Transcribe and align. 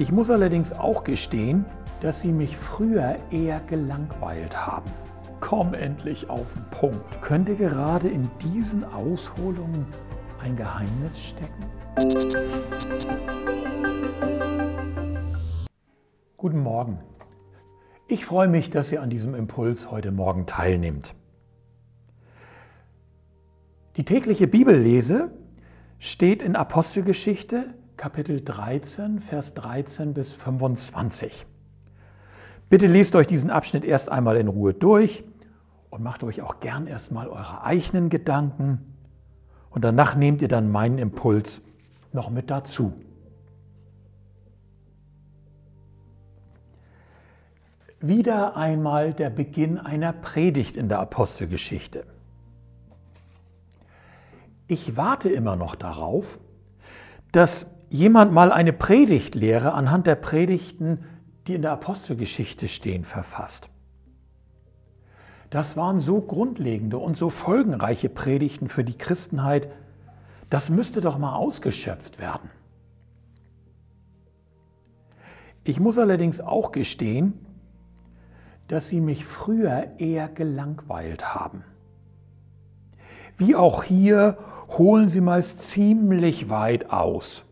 Ich 0.00 0.10
muss 0.10 0.30
allerdings 0.30 0.72
auch 0.72 1.04
gestehen, 1.04 1.66
dass 2.00 2.22
sie 2.22 2.32
mich 2.32 2.56
früher 2.56 3.16
eher 3.30 3.60
gelangweilt 3.60 4.56
haben. 4.56 4.90
Komm 5.40 5.74
endlich 5.74 6.30
auf 6.30 6.54
den 6.54 6.64
Punkt. 6.70 7.20
Könnte 7.20 7.54
gerade 7.54 8.08
in 8.08 8.26
diesen 8.40 8.82
Ausholungen 8.82 9.84
ein 10.42 10.56
Geheimnis 10.56 11.20
stecken? 11.20 11.66
Guten 16.38 16.60
Morgen. 16.60 17.00
Ich 18.08 18.24
freue 18.24 18.48
mich, 18.48 18.70
dass 18.70 18.90
ihr 18.92 19.02
an 19.02 19.10
diesem 19.10 19.34
Impuls 19.34 19.90
heute 19.90 20.12
Morgen 20.12 20.46
teilnimmt. 20.46 21.14
Die 23.98 24.06
tägliche 24.06 24.46
Bibellese 24.46 25.30
steht 25.98 26.42
in 26.42 26.56
Apostelgeschichte 26.56 27.74
Kapitel 28.00 28.42
13, 28.42 29.20
Vers 29.20 29.52
13 29.52 30.14
bis 30.14 30.32
25. 30.32 31.44
Bitte 32.70 32.86
lest 32.86 33.14
euch 33.14 33.26
diesen 33.26 33.50
Abschnitt 33.50 33.84
erst 33.84 34.10
einmal 34.10 34.38
in 34.38 34.48
Ruhe 34.48 34.72
durch 34.72 35.22
und 35.90 36.02
macht 36.02 36.24
euch 36.24 36.40
auch 36.40 36.60
gern 36.60 36.86
erstmal 36.86 37.28
eure 37.28 37.62
eigenen 37.62 38.08
Gedanken 38.08 38.96
und 39.68 39.84
danach 39.84 40.14
nehmt 40.14 40.40
ihr 40.40 40.48
dann 40.48 40.70
meinen 40.70 40.96
Impuls 40.96 41.60
noch 42.14 42.30
mit 42.30 42.48
dazu. 42.48 42.94
Wieder 48.00 48.56
einmal 48.56 49.12
der 49.12 49.28
Beginn 49.28 49.76
einer 49.76 50.14
Predigt 50.14 50.74
in 50.74 50.88
der 50.88 51.00
Apostelgeschichte. 51.00 52.06
Ich 54.68 54.96
warte 54.96 55.28
immer 55.28 55.56
noch 55.56 55.74
darauf, 55.74 56.40
dass 57.32 57.66
jemand 57.90 58.32
mal 58.32 58.52
eine 58.52 58.72
Predigtlehre 58.72 59.74
anhand 59.74 60.06
der 60.06 60.14
Predigten, 60.14 61.04
die 61.46 61.54
in 61.54 61.62
der 61.62 61.72
Apostelgeschichte 61.72 62.68
stehen, 62.68 63.04
verfasst. 63.04 63.68
Das 65.50 65.76
waren 65.76 65.98
so 65.98 66.20
grundlegende 66.20 66.96
und 66.98 67.16
so 67.16 67.28
folgenreiche 67.28 68.08
Predigten 68.08 68.68
für 68.68 68.84
die 68.84 68.96
Christenheit, 68.96 69.68
das 70.48 70.70
müsste 70.70 71.00
doch 71.00 71.18
mal 71.18 71.34
ausgeschöpft 71.34 72.20
werden. 72.20 72.50
Ich 75.64 75.80
muss 75.80 75.98
allerdings 75.98 76.40
auch 76.40 76.72
gestehen, 76.72 77.34
dass 78.68 78.88
sie 78.88 79.00
mich 79.00 79.24
früher 79.24 79.98
eher 79.98 80.28
gelangweilt 80.28 81.34
haben. 81.34 81.64
Wie 83.36 83.56
auch 83.56 83.82
hier 83.82 84.38
holen 84.68 85.08
sie 85.08 85.20
meist 85.20 85.62
ziemlich 85.62 86.48
weit 86.48 86.90
aus. 86.90 87.44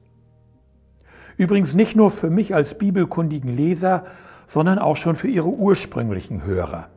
Übrigens 1.38 1.74
nicht 1.74 1.96
nur 1.96 2.10
für 2.10 2.30
mich 2.30 2.54
als 2.54 2.76
bibelkundigen 2.76 3.56
Leser, 3.56 4.04
sondern 4.48 4.78
auch 4.78 4.96
schon 4.96 5.14
für 5.16 5.28
ihre 5.28 5.48
ursprünglichen 5.48 6.44
Hörer. 6.44 6.88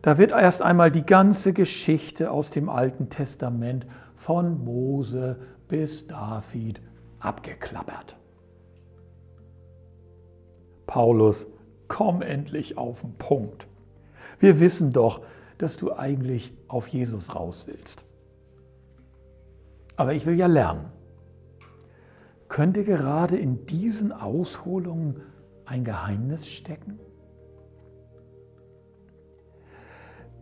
Da 0.00 0.16
wird 0.16 0.30
erst 0.30 0.62
einmal 0.62 0.90
die 0.90 1.04
ganze 1.04 1.52
Geschichte 1.52 2.30
aus 2.30 2.50
dem 2.50 2.68
Alten 2.68 3.10
Testament 3.10 3.86
von 4.16 4.64
Mose 4.64 5.38
bis 5.68 6.06
David 6.06 6.80
abgeklappert. 7.18 8.16
Paulus, 10.86 11.46
komm 11.88 12.22
endlich 12.22 12.78
auf 12.78 13.00
den 13.00 13.14
Punkt. 13.14 13.66
Wir 14.38 14.60
wissen 14.60 14.92
doch, 14.92 15.22
dass 15.58 15.76
du 15.76 15.92
eigentlich 15.92 16.52
auf 16.68 16.86
Jesus 16.88 17.34
raus 17.34 17.64
willst. 17.66 18.04
Aber 19.96 20.14
ich 20.14 20.26
will 20.26 20.36
ja 20.36 20.46
lernen. 20.46 20.92
Könnte 22.52 22.84
gerade 22.84 23.38
in 23.38 23.64
diesen 23.64 24.12
Ausholungen 24.12 25.22
ein 25.64 25.84
Geheimnis 25.84 26.46
stecken? 26.46 27.00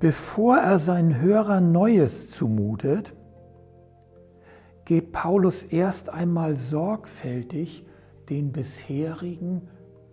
Bevor 0.01 0.57
er 0.57 0.79
seinen 0.79 1.21
Hörern 1.21 1.71
Neues 1.71 2.33
zumutet, 2.33 3.15
geht 4.87 5.13
Paulus 5.13 5.63
erst 5.63 6.09
einmal 6.09 6.55
sorgfältig 6.55 7.87
den 8.29 8.51
bisherigen 8.51 9.69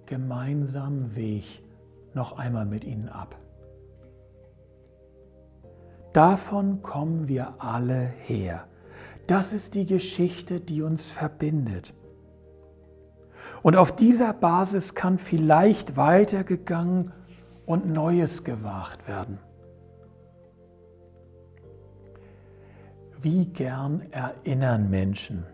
gemeinsamen 0.05 1.15
Weg 1.15 1.63
noch 2.13 2.37
einmal 2.37 2.67
mit 2.67 2.83
ihnen 2.83 3.09
ab. 3.09 3.35
Davon 6.13 6.83
kommen 6.83 7.27
wir 7.27 7.55
alle 7.57 8.01
her. 8.01 8.67
Das 9.27 9.51
ist 9.51 9.75
die 9.75 9.85
Geschichte, 9.85 10.61
die 10.61 10.81
uns 10.81 11.11
verbindet. 11.11 11.93
Und 13.61 13.75
auf 13.75 13.95
dieser 13.95 14.33
Basis 14.33 14.95
kann 14.95 15.17
vielleicht 15.17 15.97
weitergegangen 15.97 17.11
und 17.65 17.91
Neues 17.91 18.43
gewagt 18.45 19.07
werden. 19.07 19.39
Wie 23.21 23.45
gern 23.45 24.03
erinnern 24.11 24.89
Menschen. 24.89 25.45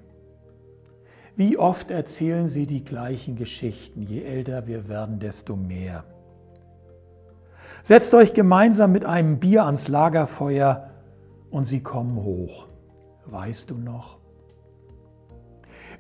Wie 1.36 1.58
oft 1.58 1.90
erzählen 1.90 2.48
sie 2.48 2.68
die 2.68 2.84
gleichen 2.84 3.36
Geschichten. 3.36 4.04
Je 4.04 4.22
älter 4.24 4.68
wir 4.68 4.88
werden, 4.88 5.20
desto 5.20 5.56
mehr. 5.56 6.04
Setzt 7.82 8.14
euch 8.14 8.34
gemeinsam 8.34 8.92
mit 8.92 9.06
einem 9.06 9.40
Bier 9.40 9.66
ans 9.66 9.88
Lagerfeuer 9.88 10.92
und 11.50 11.66
sie 11.66 11.82
kommen 11.82 12.18
hoch. 12.18 12.68
Weißt 13.26 13.70
du 13.70 13.78
noch? 13.78 14.20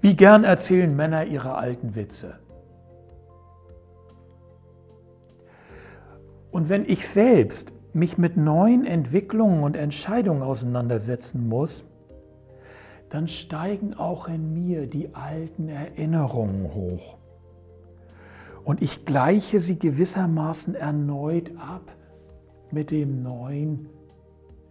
Wie 0.01 0.16
gern 0.16 0.44
erzählen 0.44 0.94
Männer 0.95 1.25
ihre 1.25 1.56
alten 1.56 1.95
Witze. 1.95 2.39
Und 6.51 6.69
wenn 6.69 6.85
ich 6.85 7.07
selbst 7.07 7.72
mich 7.94 8.17
mit 8.17 8.38
neuen 8.38 8.85
Entwicklungen 8.85 9.63
und 9.63 9.78
Entscheidungen 9.78 10.41
auseinandersetzen 10.41 11.47
muss, 11.47 11.85
dann 13.09 13.28
steigen 13.28 13.94
auch 13.94 14.28
in 14.28 14.53
mir 14.53 14.88
die 14.88 15.13
alten 15.16 15.69
Erinnerungen 15.69 16.73
hoch. 16.73 17.17
Und 18.63 18.81
ich 18.81 19.06
gleiche 19.06 19.59
sie 19.59 19.78
gewissermaßen 19.78 20.75
erneut 20.75 21.51
ab 21.57 21.95
mit 22.72 22.91
dem 22.91 23.22
Neuen, 23.22 23.89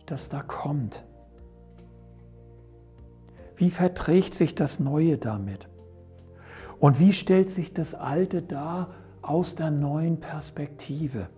das 0.07 0.29
da 0.29 0.43
kommt. 0.43 1.05
Wie 3.57 3.71
verträgt 3.71 4.35
sich 4.35 4.55
das 4.55 4.81
Neue 4.81 5.19
damit? 5.19 5.69
Und 6.79 6.99
wie 6.99 7.13
stellt 7.13 7.49
sich 7.49 7.73
das 7.73 7.95
Alte 7.95 8.43
dar 8.43 8.89
aus 9.21 9.55
der 9.55 9.71
neuen 9.71 10.19
Perspektive? 10.19 11.29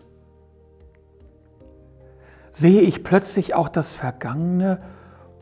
Sehe 2.51 2.81
ich 2.83 3.05
plötzlich 3.05 3.55
auch 3.55 3.69
das 3.69 3.93
Vergangene 3.93 4.81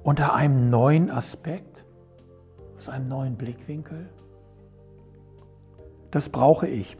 unter 0.02 0.34
einem 0.34 0.70
neuen 0.70 1.10
Aspekt, 1.10 1.84
aus 2.76 2.88
einem 2.88 3.08
neuen 3.08 3.36
Blickwinkel? 3.36 4.08
Das 6.10 6.28
brauche 6.30 6.66
ich. 6.66 6.96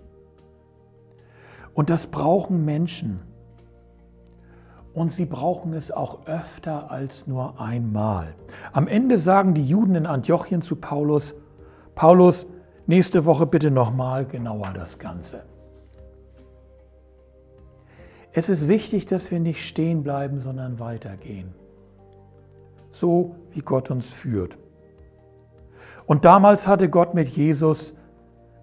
Und 1.74 1.90
das 1.90 2.06
brauchen 2.06 2.64
Menschen. 2.64 3.20
Und 4.94 5.10
sie 5.10 5.24
brauchen 5.24 5.72
es 5.72 5.90
auch 5.90 6.26
öfter 6.26 6.90
als 6.90 7.26
nur 7.26 7.60
einmal. 7.60 8.34
Am 8.72 8.86
Ende 8.86 9.16
sagen 9.16 9.54
die 9.54 9.66
Juden 9.66 9.94
in 9.94 10.06
Antiochien 10.06 10.60
zu 10.60 10.76
Paulus, 10.76 11.34
Paulus, 11.94 12.46
nächste 12.86 13.24
Woche 13.24 13.46
bitte 13.46 13.70
nochmal 13.70 14.26
genauer 14.26 14.72
das 14.74 14.98
Ganze. 14.98 15.44
Es 18.34 18.48
ist 18.48 18.68
wichtig, 18.68 19.06
dass 19.06 19.30
wir 19.30 19.40
nicht 19.40 19.66
stehen 19.66 20.02
bleiben, 20.02 20.40
sondern 20.40 20.78
weitergehen. 20.78 21.54
So 22.90 23.36
wie 23.50 23.60
Gott 23.60 23.90
uns 23.90 24.12
führt. 24.12 24.56
Und 26.06 26.24
damals 26.24 26.66
hatte 26.66 26.88
Gott 26.88 27.14
mit 27.14 27.28
Jesus 27.28 27.94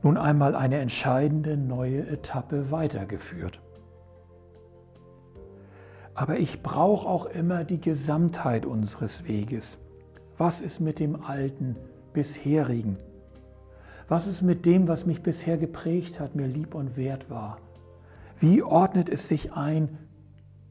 nun 0.02 0.18
einmal 0.18 0.56
eine 0.56 0.78
entscheidende 0.78 1.58
neue 1.58 2.08
Etappe 2.08 2.72
weitergeführt. 2.72 3.60
Aber 6.20 6.38
ich 6.38 6.62
brauche 6.62 7.08
auch 7.08 7.28
immer 7.28 7.64
die 7.64 7.80
Gesamtheit 7.80 8.66
unseres 8.66 9.26
Weges. 9.26 9.78
Was 10.38 10.60
ist 10.60 10.82
mit 10.82 11.00
dem 11.00 11.24
alten, 11.24 11.78
bisherigen? 12.12 12.98
Was 14.10 14.28
ist 14.28 14.42
mit 14.42 14.66
dem, 14.66 14.90
was 14.90 15.06
mich 15.06 15.24
bisher 15.24 15.58
geprägt 15.58 16.20
hat, 16.20 16.36
mir 16.36 16.46
lieb 16.46 16.76
und 16.76 16.98
wert 16.98 17.30
war? 17.30 17.60
Wie 18.38 18.62
ordnet 18.62 19.08
es 19.08 19.30
sich 19.30 19.54
ein 19.54 19.98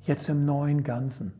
jetzt 0.02 0.28
im 0.28 0.44
neuen 0.44 0.84
Ganzen? 0.84 1.32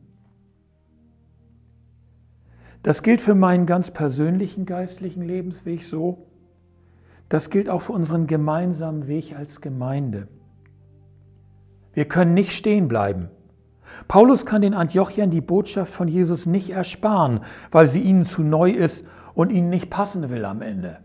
Das 2.81 3.03
gilt 3.03 3.21
für 3.21 3.35
meinen 3.35 3.67
ganz 3.67 3.91
persönlichen 3.91 4.65
geistlichen 4.65 5.21
Lebensweg 5.21 5.83
so. 5.83 6.25
Das 7.29 7.51
gilt 7.51 7.69
auch 7.69 7.83
für 7.83 7.93
unseren 7.93 8.25
gemeinsamen 8.25 9.05
Weg 9.05 9.35
als 9.35 9.61
Gemeinde. 9.61 10.27
Wir 11.93 12.05
können 12.05 12.33
nicht 12.33 12.53
stehen 12.53 12.87
bleiben. 12.87 13.29
Paulus 14.07 14.45
kann 14.45 14.61
den 14.61 14.73
Antiochiern 14.73 15.29
die 15.29 15.41
Botschaft 15.41 15.91
von 15.91 16.07
Jesus 16.07 16.45
nicht 16.45 16.69
ersparen, 16.69 17.41
weil 17.71 17.87
sie 17.87 18.01
ihnen 18.01 18.25
zu 18.25 18.43
neu 18.43 18.71
ist 18.71 19.05
und 19.33 19.51
ihnen 19.51 19.69
nicht 19.69 19.89
passen 19.89 20.29
will 20.29 20.45
am 20.45 20.61
Ende. 20.61 20.99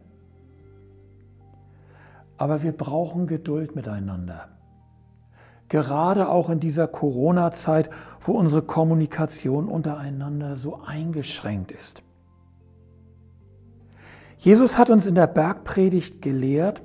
Aber 2.36 2.62
wir 2.62 2.72
brauchen 2.72 3.26
Geduld 3.26 3.76
miteinander. 3.76 4.48
Gerade 5.68 6.28
auch 6.28 6.50
in 6.50 6.60
dieser 6.60 6.86
Corona-Zeit, 6.86 7.90
wo 8.20 8.32
unsere 8.32 8.62
Kommunikation 8.62 9.68
untereinander 9.68 10.56
so 10.56 10.80
eingeschränkt 10.84 11.72
ist. 11.72 12.02
Jesus 14.36 14.76
hat 14.76 14.90
uns 14.90 15.06
in 15.06 15.14
der 15.14 15.26
Bergpredigt 15.26 16.20
gelehrt, 16.20 16.82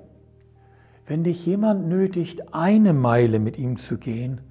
wenn 1.06 1.24
dich 1.24 1.46
jemand 1.46 1.88
nötigt, 1.88 2.54
eine 2.54 2.94
Meile 2.94 3.40
mit 3.40 3.58
ihm 3.58 3.78
zu 3.78 3.98
gehen, 3.98 4.42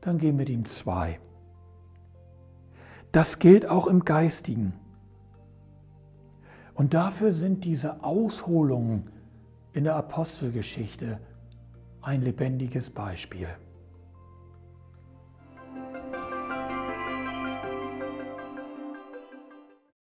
dann 0.00 0.18
geh 0.18 0.32
mit 0.32 0.48
ihm 0.48 0.64
zwei. 0.64 1.18
Das 3.12 3.38
gilt 3.38 3.66
auch 3.68 3.86
im 3.86 4.04
Geistigen. 4.04 4.72
Und 6.74 6.94
dafür 6.94 7.32
sind 7.32 7.64
diese 7.64 8.04
Ausholungen 8.04 9.10
in 9.72 9.84
der 9.84 9.96
Apostelgeschichte 9.96 11.18
ein 12.02 12.22
lebendiges 12.22 12.90
Beispiel. 12.90 13.48